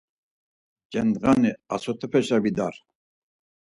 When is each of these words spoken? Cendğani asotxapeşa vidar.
Cendğani 0.91 1.51
asotxapeşa 1.73 2.37
vidar. 2.43 2.75